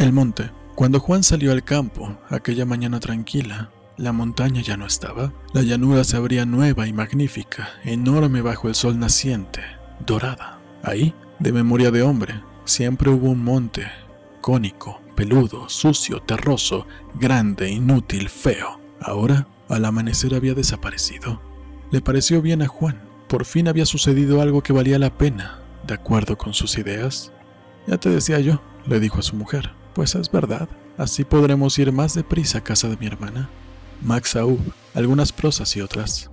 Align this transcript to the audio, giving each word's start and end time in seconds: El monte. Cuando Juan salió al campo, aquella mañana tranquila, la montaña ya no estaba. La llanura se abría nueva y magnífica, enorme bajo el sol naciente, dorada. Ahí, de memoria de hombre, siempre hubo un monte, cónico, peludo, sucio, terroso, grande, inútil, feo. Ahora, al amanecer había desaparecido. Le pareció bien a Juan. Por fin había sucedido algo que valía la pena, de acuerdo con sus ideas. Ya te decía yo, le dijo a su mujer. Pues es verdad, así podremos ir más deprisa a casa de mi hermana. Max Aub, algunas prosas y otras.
El 0.00 0.14
monte. 0.14 0.50
Cuando 0.76 0.98
Juan 0.98 1.22
salió 1.22 1.52
al 1.52 1.62
campo, 1.62 2.16
aquella 2.30 2.64
mañana 2.64 3.00
tranquila, 3.00 3.70
la 3.98 4.12
montaña 4.12 4.62
ya 4.62 4.78
no 4.78 4.86
estaba. 4.86 5.34
La 5.52 5.60
llanura 5.60 6.04
se 6.04 6.16
abría 6.16 6.46
nueva 6.46 6.88
y 6.88 6.94
magnífica, 6.94 7.68
enorme 7.84 8.40
bajo 8.40 8.68
el 8.68 8.74
sol 8.74 8.98
naciente, 8.98 9.60
dorada. 10.06 10.58
Ahí, 10.82 11.12
de 11.38 11.52
memoria 11.52 11.90
de 11.90 12.00
hombre, 12.00 12.40
siempre 12.64 13.10
hubo 13.10 13.28
un 13.28 13.44
monte, 13.44 13.88
cónico, 14.40 15.02
peludo, 15.16 15.68
sucio, 15.68 16.20
terroso, 16.20 16.86
grande, 17.16 17.70
inútil, 17.70 18.30
feo. 18.30 18.80
Ahora, 19.02 19.48
al 19.68 19.84
amanecer 19.84 20.34
había 20.34 20.54
desaparecido. 20.54 21.42
Le 21.90 22.00
pareció 22.00 22.40
bien 22.40 22.62
a 22.62 22.68
Juan. 22.68 23.02
Por 23.28 23.44
fin 23.44 23.68
había 23.68 23.84
sucedido 23.84 24.40
algo 24.40 24.62
que 24.62 24.72
valía 24.72 24.98
la 24.98 25.18
pena, 25.18 25.58
de 25.86 25.92
acuerdo 25.92 26.38
con 26.38 26.54
sus 26.54 26.78
ideas. 26.78 27.32
Ya 27.86 27.98
te 27.98 28.08
decía 28.08 28.40
yo, 28.40 28.62
le 28.86 28.98
dijo 28.98 29.18
a 29.18 29.22
su 29.22 29.36
mujer. 29.36 29.78
Pues 30.00 30.14
es 30.14 30.30
verdad, 30.30 30.66
así 30.96 31.24
podremos 31.24 31.78
ir 31.78 31.92
más 31.92 32.14
deprisa 32.14 32.56
a 32.56 32.60
casa 32.64 32.88
de 32.88 32.96
mi 32.96 33.06
hermana. 33.06 33.50
Max 34.00 34.34
Aub, 34.34 34.58
algunas 34.94 35.30
prosas 35.30 35.76
y 35.76 35.82
otras. 35.82 36.26